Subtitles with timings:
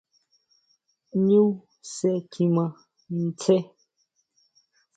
[1.25, 1.47] ¿ʼÑu
[1.91, 2.65] sje kjimá
[3.13, 3.55] ʼnsje?